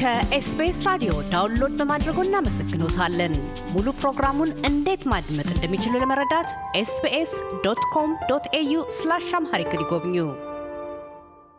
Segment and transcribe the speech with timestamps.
[0.00, 3.32] ከ SBS ራዲዮ download በማድረጎ እናመሰግኖታለን።
[3.72, 6.48] ሙሉ ፕሮግራሙን እንዴት ማድመጥ እንደሚችሉ ለመረዳት
[6.80, 7.32] SBS
[7.64, 10.14] dot com dot au slash Amharic ይጎብኙ።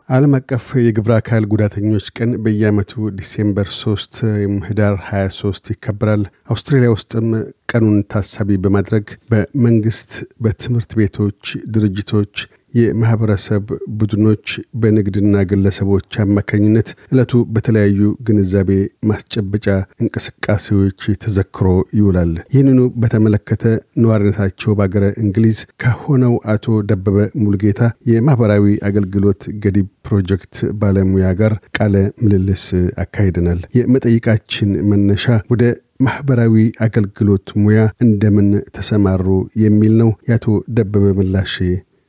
[0.08, 7.28] ዓለም አቀፍ የግብረ አካል ጉዳተኞች ቀን በየዓመቱ December 3 ወይም ህዳር 23 ይከበራል። አውስትራሊያ ውስጥም
[7.72, 10.10] ቀኑን ታሳቢ በማድረግ በመንግስት፣
[10.44, 12.34] በትምህርት ቤቶች፣ ድርጅቶች
[12.74, 13.64] የማህበረሰብ
[13.98, 14.46] ቡድኖች
[14.82, 18.70] በንግድና ግለሰቦች አማካኝነት ዕለቱ በተለያዩ ግንዛቤ
[19.10, 19.66] ማስጨበጫ
[20.04, 21.66] እንቅስቃሴዎች ተዘክሮ
[21.98, 23.64] ይውላል። ይህንኑ በተመለከተ
[24.02, 32.64] ነዋሪነታቸው በአገረ እንግሊዝ ከሆነው አቶ ደበበ ሙልጌታ የማህበራዊ አገልግሎት ገዲብ ፕሮጀክት ባለሙያ ጋር ቃለ ምልልስ
[33.02, 35.64] አካሂደናል። የመጠይቃችን መነሻ ወደ
[36.02, 36.54] ማህበራዊ
[36.86, 39.26] አገልግሎት ሙያ እንደምን ተሰማሩ
[39.62, 41.54] የሚል ነው። የአቶ ደበበ ምላሽ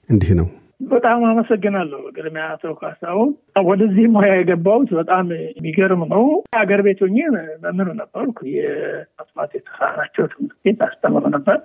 [0.09, 0.47] እንዲህ ነው።
[0.93, 3.29] በጣም አመሰግናለሁ። ቅድሚያ አቶ ካሳሁን፣
[3.65, 6.23] ወደዚህ ሙያ የገባሁት በጣም የሚገርም ነው።
[6.57, 7.17] ሀገር ቤት ሆኜ
[7.63, 11.59] መምህር ነበርኩ። የመስማት የተሳናቸው ትምህርት ቤት አስተምር ነበር።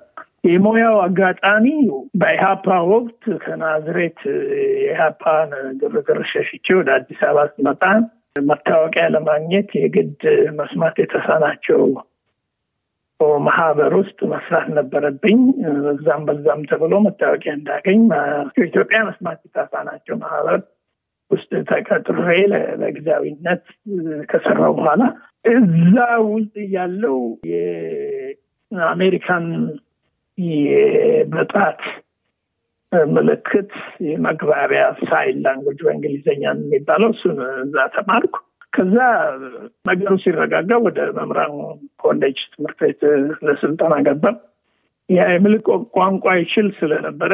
[0.48, 1.66] የሙያው አጋጣሚ
[2.20, 4.20] በኢህአፓ ወቅት ከናዝሬት
[4.58, 7.82] የኢህአፓን ግርግር ሸሽቼ ወደ አዲስ አበባ ስመጣ
[8.42, 10.20] መታወቂያ ለማግኘት የግድ
[10.58, 11.80] መስማት የተሳናቸው
[13.46, 15.38] ማህበር ውስጥ መስራት ነበረብኝ።
[15.84, 18.02] በዛም በዛም ተብሎ መታወቂያ እንዳገኝ
[18.64, 20.58] ኢትዮጵያ መስማት የተሳናቸው ማህበር
[21.30, 22.26] ውስጥ ተቀጥሬ
[22.82, 23.64] ለጊዜያዊነት
[24.30, 25.02] ከሰራው በኋላ
[25.52, 25.96] እዛ
[26.30, 27.18] ውስጥ ያለው
[27.50, 29.46] የአሜሪካን
[30.38, 31.82] የበጣት
[33.10, 33.72] ምልክት
[34.08, 38.36] የመግባቢያ ሳይን ላንጉጅ በእንግሊዝኛ የሚባለው እሱን እዛ ተማርኩ።
[38.72, 38.96] ከዛ
[39.88, 41.54] ነገሩ ሲረጋጋ ወደ መምህራን
[42.02, 43.02] ኮሌጅ ትምህርት ቤት
[43.46, 44.24] ለስልጠና ገባ።
[45.08, 45.66] የምልክት
[45.96, 47.32] ቋንቋ ይችል ስለነበረ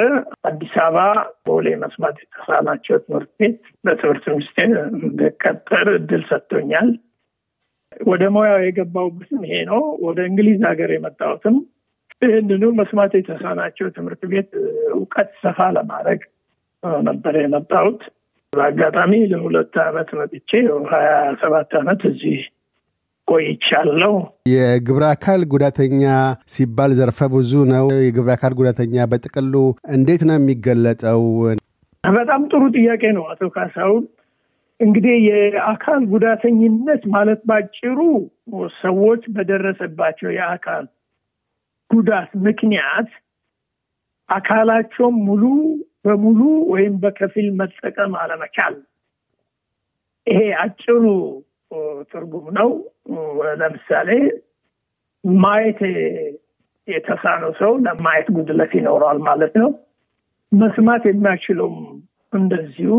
[0.49, 0.99] አዲስ አበባ
[1.47, 6.89] ቦሌ መስማት የተሳናቸው ትምህርት ቤት በትምህርት ሚኒስቴር እንድቀጠር እድል ሰጥቶኛል።
[8.07, 11.57] ወደ ሙያው የገባሁበትም ይሄ ነው። ወደ እንግሊዝ ሀገር የመጣሁትም
[12.23, 14.51] ይህንኑ መስማት የተሳናቸው ትምህርት ቤት
[14.95, 16.21] እውቀት ሰፋ ለማድረግ
[17.07, 18.01] ነበር የመጣሁት።
[18.55, 20.51] በአጋጣሚ ለሁለት ዓመት መጥቼ
[20.93, 21.11] ሀያ
[21.41, 22.41] ሰባት ዓመት እዚህ
[23.29, 24.15] ቆይቻለሁ።
[24.53, 26.03] የግብረ አካል ጉዳተኛ
[26.55, 29.55] ሲባል ዘርፈ ብዙ ነው። የግብረ አካል ጉዳተኛ በጥቅሉ
[29.95, 31.23] እንዴት ነው የሚገለጠው?
[32.05, 34.05] በጣም ጥሩ ጥያቄ ነው አቶ ካሳሁን።
[34.81, 37.99] እንግዲህ የአካል ጉዳተኝነት ማለት ባጭሩ
[38.83, 40.85] ሰዎች በደረሰባቸው የአካል
[41.91, 43.09] ጉዳት ምክንያት
[44.29, 45.43] አካላቸውን ሙሉ
[46.05, 46.41] በሙሉ
[46.73, 48.75] ወይም በከፊል መጠቀም አለመቻል።
[50.27, 51.05] ይሄ አጭሩ
[52.11, 52.71] ትርጉም ነው።
[53.61, 54.11] ለምሳሌ
[55.25, 55.81] ማየት
[56.89, 59.71] የተሳነው ሰው ለማየት ጉድለት ይኖረዋል ማለት ነው።
[60.53, 61.79] መስማት የማይችለውም
[62.33, 62.93] እንደዚሁ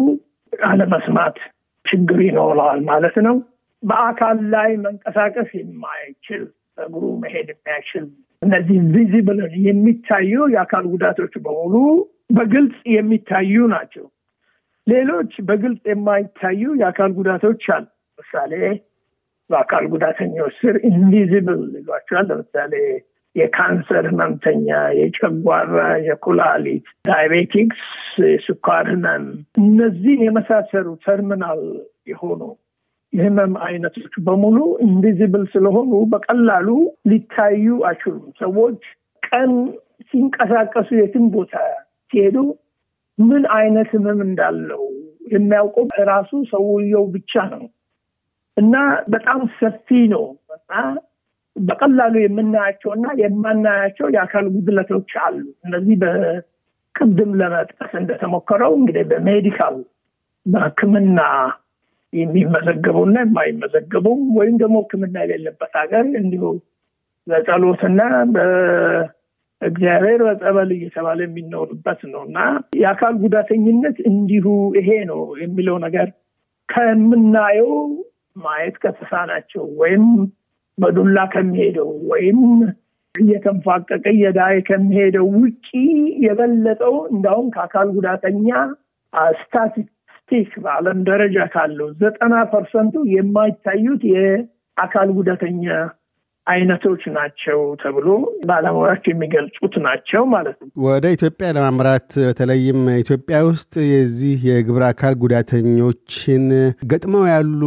[0.53, 1.37] አለመስማት
[1.85, 3.35] ችግር ይኖረዋል ማለት ነው።
[3.83, 6.43] በአካል ላይ መንቀሳቀስ የማይችል
[6.85, 8.05] እግሩ መሄድ የማይችል
[8.41, 11.75] እነዚህ visible የሚታዩ የአካል ጉዳቶች በሙሉ
[12.35, 14.05] በግልጽ የሚታዩ ናቸው።
[14.87, 17.85] ሌሎች በግልጽ የማይታዩ የአካል ጉዳቶች አሉ።
[18.19, 18.53] ለምሳሌ
[19.49, 22.73] በአካል ጉዳተኞች ስር invisible ይሏቸዋል። ለምሳሌ
[23.35, 24.67] የካንሰር ህመምተኛ፣
[24.99, 27.81] የጨጓራ፣ የኩላሊት፣ diabetics፣
[28.25, 29.25] የስኳር ህመም
[29.61, 31.63] እነዚህ የመሳሰሉ ተርሚናል
[32.07, 32.41] የሆኑ
[33.13, 36.67] የህመም አይነቶች በሙሉ invisible ስለሆኑ በቀላሉ
[37.09, 38.81] ሊታዩ አይችሉም። ሰዎች
[39.23, 39.51] ቀን
[40.09, 41.53] ሲንቀሳቀሱ የትም ቦታ
[42.11, 42.37] ሲሄዱ
[43.17, 44.83] ምን አይነት ህመም እንዳለው
[45.31, 47.63] የሚያውቀው ራሱ ሰውየው ብቻ ነው
[48.57, 48.75] እና
[49.07, 50.73] በጣም ሰፊ ነው እና
[51.55, 59.77] በቀላሉ የምናያቸው እና የማናያቸው የአካል ጉድለቶች አሉ። እነዚህ በቅድም ለመጥቀስ እንደተሞከረው እንግዲህ በ medical
[60.45, 61.19] በሕክምና
[62.15, 64.05] የሚመዘገቡና የማይመዘገቡ
[64.37, 66.43] ወይም ደግሞ ሕክምና የሌለበት ሀገር እንዲሁ
[67.27, 68.01] በጸሎትና
[69.61, 72.39] እግዚአብሔር በጸበል እየተባለ የሚኖርበት ነው። እና
[72.79, 74.47] የአካል ጉዳተኝነት እንዲሁ
[74.77, 76.07] ይሄ ነው የሚለው ነገር
[76.69, 77.71] ከምናየው
[78.35, 80.05] ማየት ከተሳናቸው ወይም
[80.77, 82.39] በዱላ ከሚሄደው ወይም
[83.15, 85.67] እየተንፋቀቀ እየዳየ ከሚሄደው ውጪ
[86.25, 88.49] የበለጠው እንዳውም ከአካል ጉዳተኛ
[90.25, 95.65] statistic በዓለም ደረጃ ካለው ዘጠና ፐርሰንቱ የማይታዩት የአካል ጉዳተኛ
[96.47, 98.07] አይነቶች ናቸው ተብሎ
[98.47, 106.43] ባለሙያዎች የሚገልጹት ናቸው ማለት ነው። ወደ ኢትዮጵያ ለማምራት በተለይም ኢትዮጵያ ውስጥ የዚህ የግብረ አካል ጉዳተኞችን
[106.91, 107.61] ገጥመው ያሉ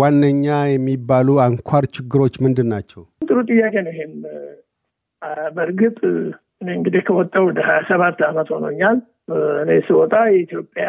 [0.00, 3.02] ዋነኛ የሚባሉ አንኳር ችግሮች ምንድን ናቸው?
[3.28, 4.14] ጥሩ ጥያቄ ነው። ይሄም
[5.56, 5.98] በእርግጥ
[6.60, 8.98] እኔ እንግዲህ ከወጣሁ ወደ ሀያ ሰባት ዓመት ሆኖኛል።
[9.62, 10.88] እኔ ስወጣ የኢትዮጵያ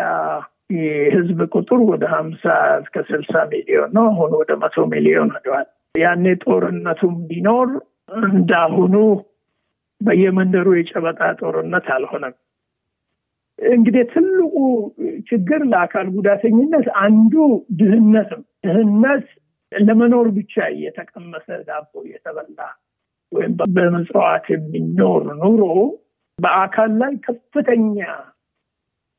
[0.69, 2.43] የህዝብ ቁጥር ወደ ሀምሳ
[2.81, 7.69] እስከ ስልሳ ሚሊዮን ነው። አሁን ወደ መቶ ሚሊዮን ሄደዋል። ያኔ ጦርነቱም ቢኖር
[8.29, 8.95] እንዳሁኑ
[10.01, 12.35] በየመንደሩ የጨበጣ ጦርነት አልሆነም።
[13.59, 14.55] እንግዲህ ትልቁ
[15.29, 17.33] ችግር ለአካል ጉዳተኝነት አንዱ
[17.79, 19.27] ድህነት ነው። ድህነት
[19.71, 22.59] ለመኖር ብቻ እየተቀመሰ ዳቦ እየተበላ
[23.31, 25.63] ወይም በመጽዋት የሚኖር ኑሮ
[26.39, 27.97] በአካል ላይ ከፍተኛ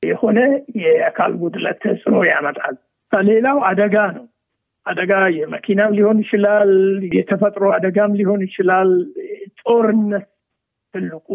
[0.03, 0.39] የሆነ
[0.81, 2.77] የአካል ጉድለት ተጽዕኖ ያመጣል።
[3.13, 4.25] ሌላው አደጋ ነው።
[4.87, 6.71] አደጋ የመኪናም ሊሆን ይችላል፣
[7.17, 8.91] የተፈጥሮ አደጋም ሊሆን ይችላል።
[9.63, 10.27] ጦርነት
[10.95, 11.29] ትልቁ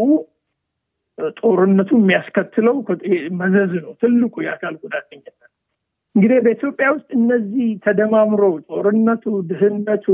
[1.40, 2.76] ጦርነቱ የሚያስከትለው
[3.42, 5.38] መዘዝ ነው። ትልቁ የአካል ጉዳተኝነት
[6.16, 10.06] እንግዲህ በኢትዮጵያ ውስጥ እነዚህ ተደማምሮ ጦርነቱ፣ ድህነቱ፣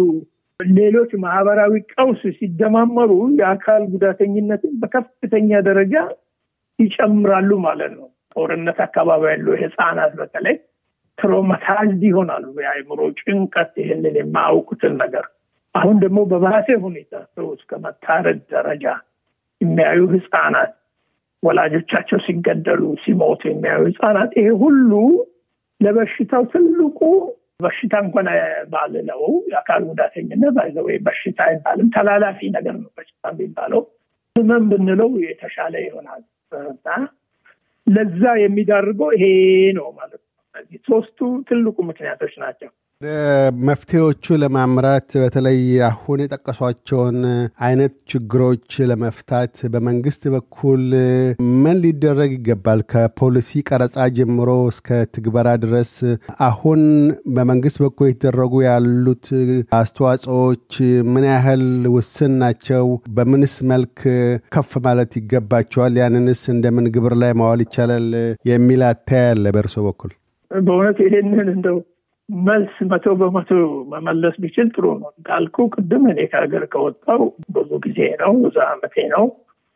[0.59, 5.95] ሌሎች ማህበራዊ ቀውስ ሲደማመሩ የአካል ጉዳተኝነትን በከፍተኛ ደረጃ
[6.79, 8.07] ይጨምራሉ ማለት ነው።
[8.37, 10.55] ጦርነት አካባቢ ያሉ ህፃናት በተለይ
[11.17, 15.25] ትሮማታይዝድ ይሆናሉ። የአእምሮ ጭንቀት፣ ይህንን የማያውቁትን ነገር
[15.75, 18.85] አሁን ደግሞ በባሰ ሁኔታ ሰው እስከ መታረድ ደረጃ
[19.61, 20.71] የሚያዩ ህፃናት፣
[21.43, 24.91] ወላጆቻቸው ሲገደሉ ሲሞቱ የሚያዩ ህፃናት፣ ይሄ ሁሉ
[25.81, 26.99] ለበሽታው ትልቁ
[27.63, 28.27] በሽታ እንኳን
[28.71, 33.81] ባልለው የአካል ጉዳተኝነት ባይዘው በሽታ አይባልም፣ ተላላፊ ነገር ነው። በሽታ የሚባለው
[34.35, 36.23] ህመም ብንለው የተሻለ ይሆናል
[37.87, 39.25] ለዛ የሚዳርገው ይሄ
[39.77, 40.33] ነው ማለት ነው።
[40.87, 41.19] ሶስቱ
[41.49, 42.69] ትልቁ ምክንያቶች ናቸው።
[43.67, 45.57] መፍትሄዎቹ ለማምራት በተለይ
[45.87, 47.17] አሁን የጠቀሷቸውን
[47.67, 50.83] አይነት ችግሮች ለመፍታት በመንግስት በኩል
[51.63, 52.79] ምን ሊደረግ ይገባል?
[52.91, 55.91] ከፖሊሲ ቀረጻ ጀምሮ እስከ ትግበራ ድረስ
[56.47, 56.81] አሁን
[57.35, 59.27] በመንግስት በኩል የተደረጉ ያሉት
[59.79, 60.71] አስተዋጽኦዎች
[61.11, 61.65] ምን ያህል
[61.95, 62.87] ውስን ናቸው?
[63.17, 63.97] በምንስ መልክ
[64.55, 65.93] ከፍ ማለት ይገባቸዋል?
[66.03, 68.07] ያንንስ እንደምን ግብር ላይ ማዋል ይቻላል
[68.51, 70.13] የሚል አተያይ አለ በእርሶ በኩል?
[70.51, 71.77] በእውነት ይሄንን እንደው
[72.29, 73.49] መልስ መቶ በመቶ
[73.91, 77.21] መመለስ ቢችል ጥሩ ነው። እንዳልኩ ቅድም እኔ ከሀገር ከወጣው
[77.55, 79.25] ብዙ ጊዜ ነው፣ ብዙ ዓመቴ ነው።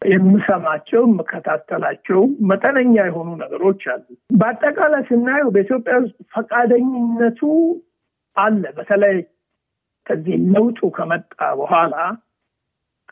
[0.01, 2.19] የምሰማቸው የምከታተላቸው
[2.49, 4.05] መጠነኛ የሆኑ ነገሮች አሉ።
[4.39, 7.41] በአጠቃላይ ስናየው በኢትዮጵያ ውስጥ ፈቃደኝነቱ
[8.37, 9.17] አለ። በተለይ
[10.07, 11.95] ከዚህ ለውጡ ከመጣ በኋላ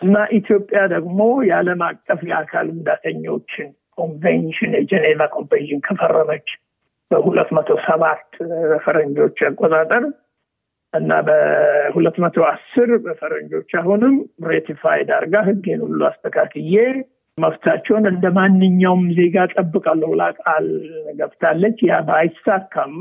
[0.01, 6.49] እና ኢትዮጵያ ደግሞ የዓለም አቀፍ የአካል ጉዳተኞችን ኮንቬንሽን የጀኔቫ ኮንቬንሽን ከፈረመች
[7.11, 8.25] በሁለት መቶ ሰባት
[8.69, 10.03] በፈረንጆች አቆጣጠር
[10.93, 14.15] እና በሁለት መቶ አስር በፈረንጆች አሁንም
[14.49, 16.75] ratified አድርጋ ህጌን ሁሉ አስተካክዬ
[17.37, 20.65] መብታቸውን እንደ ማንኛውም ዜጋ ጠብቃለሁ ብላ ቃል
[21.19, 22.93] ገብታለች። ያ ባይሳካም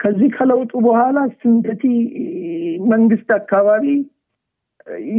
[0.00, 1.84] ከዚህ ከለውጡ በኋላ ስንደቲ
[2.90, 3.84] መንግስት አካባቢ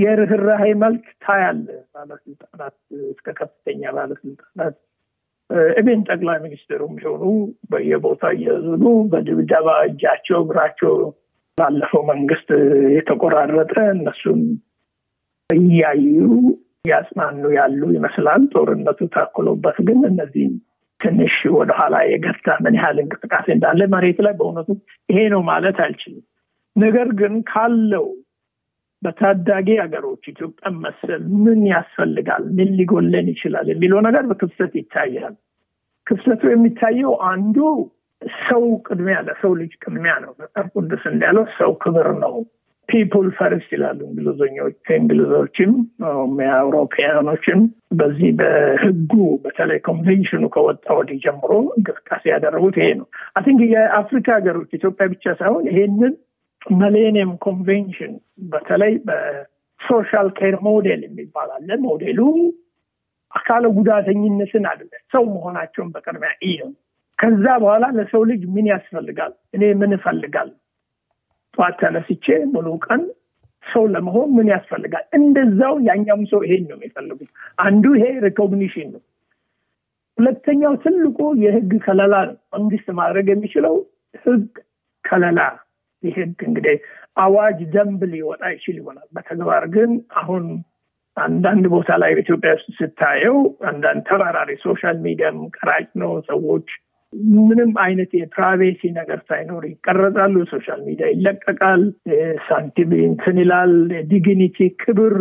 [0.01, 2.75] የርኅራሄ መልክ ታያለ። ባለስልጣናት
[3.09, 4.77] እስከ ከፍተኛ ባለስልጣናት
[5.75, 7.23] እቤን ጠቅላይ ሚኒስትሩም ቢሆኑ
[7.71, 10.93] በየቦታ እየዝሉ በድብደባ እጃቸው እግራቸው
[11.57, 12.49] ባለፈው መንግስት
[12.97, 14.41] የተቆራረጠ እነሱን
[15.49, 16.17] እያዩ
[16.89, 20.53] ያጽናኑ ያሉ ይመስላል። ጦርነቱ ታክሎበት ግን እነዚህም
[20.99, 24.69] ትንሽ ወደኋላ የገታ ምን ያህል እንቅስቃሴ እንዳለ መሬት ላይ በእውነቱ
[25.09, 26.23] ይሄ ነው ማለት አልችልም።
[26.75, 28.07] ነገር ግን ካለው
[29.03, 35.35] በታዳጊ ሀገሮች ኢትዮጵያ መሰል ምን ያስፈልጋል፣ ምን ሊጎለን ይችላል የሚለው ነገር በክፍተት ይታያል።
[36.07, 37.57] ክፍተቱ የሚታየው አንዱ
[38.41, 42.33] ሰው ቅድሚያ ለሰው ልጅ ቅድሚያ ነው። መጽሐፍ ቅዱስ እንዳለው ሰው ክብር ነው።
[42.89, 45.71] people first ይላሉ እንግሊዝኞች ከእንግሊዞችም
[46.53, 47.59] አውሮፓያኖችም
[47.99, 49.11] በዚህ በህጉ
[49.43, 55.35] በተለይ ኮንቬንሽኑ ከወጣ ወዲህ ጀምሮ እንቅስቃሴ ያደረጉት ይሄ ነው። I think የአፍሪካ ሀገሮች ኢትዮጵያ ብቻ
[55.41, 56.15] ሳይሆን ይሄንን
[56.77, 58.13] millennium convention
[58.51, 62.19] በተለይ በ social care model የሚባል አለ። ሞዴሉ
[63.33, 64.81] አካለ ጉዳተኝነትን አለ
[65.13, 66.71] ሰው መሆናቸውን በቅድሚያ ነው።
[67.19, 69.33] ከዛ በኋላ ለሰው ልጅ ምን ያስፈልጋል?
[69.55, 70.49] እኔ ምን እፈልጋል?
[71.57, 73.01] ጠዋት ተነስቼ ሙሉ ቀን
[73.63, 75.05] ሰው ለመሆን ምን ያስፈልጋል?
[75.17, 79.01] እንደዛው ያኛም ሰው ይሄን ነው የሚፈልጉት። አንዱ ይሄ recognition ነው።
[80.17, 83.75] ሁለተኛው ትልቁ የህግ ከለላ ነው። መንግስት ማድረግ የሚችለው
[84.25, 84.47] ህግ
[85.05, 85.39] ከለላ
[86.03, 86.75] ይህግ እንግዲህ
[87.17, 89.91] አዋጅ ደንብ ሊወጣ ይችል ይሆናል። በተግባር ግን
[90.21, 90.43] አሁን
[91.17, 93.37] አንዳንድ ቦታ ላይ በኢትዮጵያ ውስጥ ስታየው
[93.69, 96.67] አንዳንድ ተባራሪ social media ም ቀራጭ ነው። ሰዎች
[97.39, 101.83] ምንም አይነት የ privacy ነገር ሳይኖር ይቀረጻሉ። social media ይለቀቃል።
[102.47, 103.73] ሳንቲም እንትን ይላል።
[104.11, 105.15] dignity ክብር፣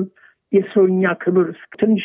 [0.53, 1.47] የሰውኛ ክብር
[1.81, 2.05] ትንሽ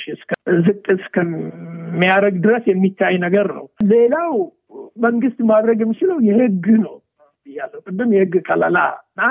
[0.66, 4.34] ዝቅ እስከሚያደርግ ድረስ የሚታይ ነገር ነው። ሌላው
[5.04, 6.96] መንግስት ማድረግ የሚችለው የህግ ነው
[7.48, 8.78] ብያለሁ ቅድም የህግ ከለላ
[9.10, 9.22] እና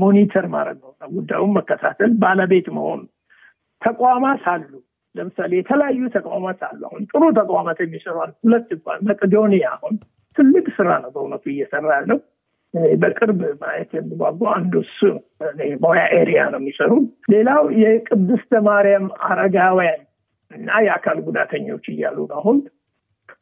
[0.00, 3.02] monitor ማድረግ ነው። ጉዳዩን መከታተል፣ ባለቤት መሆን።
[3.82, 4.72] ተቋማት አሉ።
[5.14, 9.94] ለምሳሌ የተለያዩ ተቋማት አሉ። አሁን ጥሩ ተቋማት የሚሰሩ ሁለት እንኳን መቄዶኒያ አሁን
[10.36, 12.18] ትልቅ ስራ ነው በእውነቱ እየሰራ ያለው።
[13.02, 14.98] በቅርብ ማየት የሚጓጓ አንዱ እሱ
[15.82, 16.92] ሞያ area ነው የሚሰሩ።
[17.32, 20.02] ሌላው የቅድስተ ማርያም አረጋውያን
[20.50, 22.58] እና የአካል ጉዳተኞች እያሉ አሁን።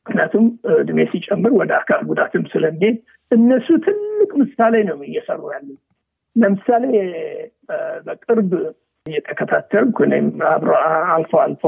[0.00, 0.45] ምክንያቱም
[0.76, 2.97] እድሜ ሲጨምር ወደ አካል ጉዳትም ስለሚሄድ
[3.31, 5.69] እነሱ ትልቅ ምሳሌ ነው እየሰሩ ያሉ።
[6.37, 6.85] ለምሳሌ
[8.07, 8.51] በቅርብ
[9.07, 10.71] እየተከታተልኩ እኔም አብሮ
[11.13, 11.65] አልፎ አልፎ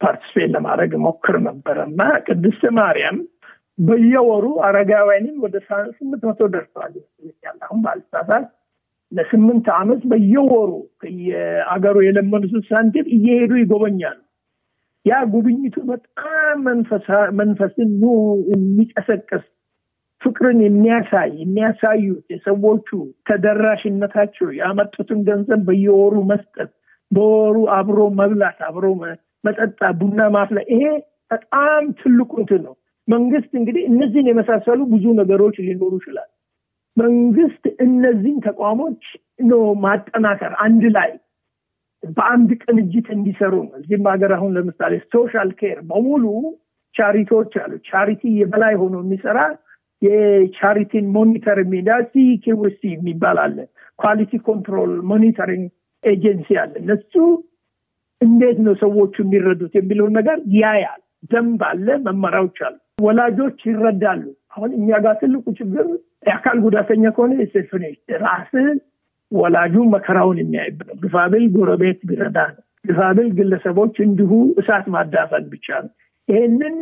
[0.00, 3.18] ፓርቲስፔት ለማድረግ ሞክር ነበረ እና ቅድስተ ማርያም
[3.78, 5.54] በየወሩ አረጋውያንን ወደ
[5.96, 6.94] ስምንት መቶ ደርሰዋል
[7.62, 8.46] አሁን ባልሳሳት
[9.12, 10.70] ለስምንት ዓመት በየወሩ
[11.24, 14.18] የአገሩ የለመኑት ሳንቲም እየሄዱ ይጎበኛሉ።
[15.06, 16.58] ያ ጉብኝቱ በጣም
[17.40, 17.90] መንፈስን
[18.52, 19.44] የሚቀሰቅስ
[20.22, 22.88] ፍቅርን የሚያሳይ የሚያሳዩት የሰዎቹ
[23.28, 26.70] ተደራሽነታቸው ያመጡትን ገንዘብ በየወሩ መስጠት፣
[27.10, 28.84] በወሩ አብሮ መብላት፣ አብሮ
[29.44, 30.84] መጠጣ፣ ቡና ማፍላት፣ ይሄ
[31.30, 32.74] በጣም ትልቁ እንትን ነው።
[33.08, 36.28] መንግስት እንግዲህ እነዚህን የመሳሰሉ ብዙ ነገሮች ሊኖሩ ይችላል።
[36.96, 39.02] መንግስት እነዚህን ተቋሞች
[39.50, 41.10] ነው ማጠናከር አንድ ላይ
[42.02, 46.24] በአንድ ቅንጅት እንዲሰሩ ነው። እዚህም ሀገር አሁን ለምሳሌ social care በሙሉ
[46.94, 49.38] charity ዎች አሉ። charity የበላይ ሆኖ የሚሰራ
[50.02, 53.56] የ charity ን monitor የሚዳ CQC የሚባል አለ።
[53.98, 55.66] quality control monitoring
[56.04, 57.12] agency አለ። እነሱ
[58.20, 61.00] እንዴት ነው ሰዎቹ የሚረዱት የሚለውን ነገር ያያል።
[61.32, 64.22] ደንብ አለ፣ መመሪያዎች አሉ። ወላጆች ይረዳሉ።
[64.54, 65.86] አሁን እኛ ጋር ትልቁ ችግር
[66.26, 67.84] የአካል ጉዳተኛ ከሆነ የሴፍኔ
[68.24, 68.66] ራስህ
[69.32, 74.30] ወላጁ መከራውን የሚያይብ ነው። ግፋብል ጎረቤት ቢረዳ ነው። ግፋብል ግለሰቦች እንዲሁ
[74.60, 75.92] እሳት ማዳፈን ብቻ ነው።
[76.28, 76.74] ይህንን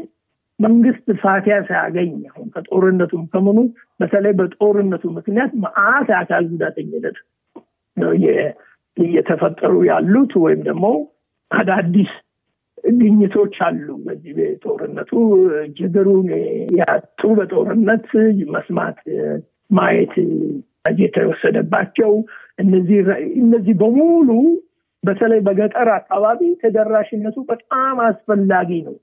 [0.61, 3.59] መንግስት ፋቲያ ሳያገኝ አሁን ከጦርነቱም ከምኑ
[4.01, 7.17] በተለይ በጦርነቱ ምክንያት መዓት የአካል ጉዳተኝነት
[8.97, 10.87] እየተፈጠሩ ያሉት ወይም ደግሞ
[11.51, 12.11] አዳዲስ
[12.99, 15.11] ግኝቶች አሉ። በዚህ በጦርነቱ
[15.79, 16.29] እግሩን
[16.79, 18.07] ያጡ በጦርነት
[18.55, 18.99] መስማት
[19.71, 20.15] ማየት
[20.99, 22.13] የተወሰደባቸው
[23.43, 24.29] እነዚህ በሙሉ
[25.03, 28.97] በተለይ በገጠር አካባቢ ተደራሽነቱ በጣም አስፈላጊ ነው።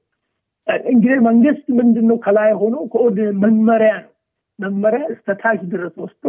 [0.88, 4.12] እንግዲህ መንግስት ምንድን ነው ከላይ ሆኖ ከኦድ መመሪያ ነው
[4.60, 6.26] መመሪያ እስከታች ድረስ ወስዶ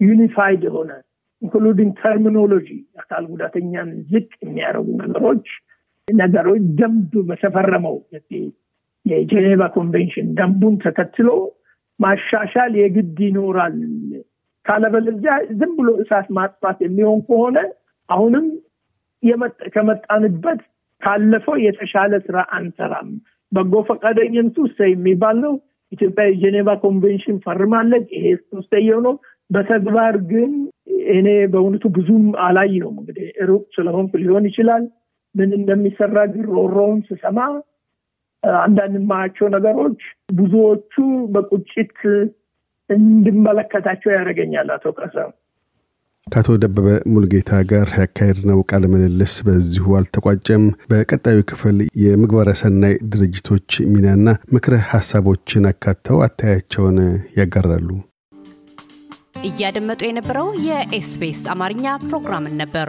[0.00, 0.90] unified የሆነ
[1.42, 2.68] including terminology
[3.02, 5.46] አካል ጉዳተኛን ዝቅ የሚያደርጉ ነገሮች
[6.08, 7.96] ነገሮች ደንብ በተፈረመው
[9.06, 11.28] የጄኔቫ ኮንቬንሽን ደንቡን ተከትሎ
[12.00, 13.76] ማሻሻል የግድ ይኖራል።
[14.66, 17.58] ካለበለዚያ ዝም ብሎ እሳት ማጥፋት የሚሆን ከሆነ
[18.08, 18.46] አሁንም
[19.74, 20.60] ከመጣንበት
[21.02, 23.08] ካለፈው የተሻለ ስራ አንሰራም።
[23.52, 25.54] በጎ ፈቃደኝነቱ ውስጥ የሚባል ነው።
[25.92, 29.14] ኢትዮጵያ የጄኔቫ ኮንቬንሽን ፈርማለች። ይሄ ሶስተኛው ነው።
[29.50, 30.52] በተግባር ግን
[31.16, 34.84] እኔ በእውነቱ ብዙም አላየሁም። እንግዲህ ሩቅ ስለሆንኩ ሊሆን ይችላል።
[35.34, 37.38] ምን እንደሚሰራ ግን ሮሮውን ስሰማ
[38.62, 40.00] አንዳንድ የማያቸው ነገሮች
[40.34, 40.94] ብዙዎቹ
[41.34, 41.98] በቁጭት
[42.90, 45.16] እንድመለከታቸው ያደርገኛል። አቶ ቀሰ
[46.26, 54.26] ከአቶ ደበበ ሙልጌታ ጋር ያካሄድነው ቃለ ምልልስ በዚሁ አልተቋጨም። በቀጣዩ ክፍል የምግባረ ሰናይ ድርጅቶች ሚናና
[54.54, 56.98] ምክረ ሀሳቦችን አካተው አተያያቸውን
[57.38, 57.88] ያጋራሉ።
[59.44, 62.88] እያደመጡ የነበረው የ SBS አማርኛ ፕሮግራምን ነበር።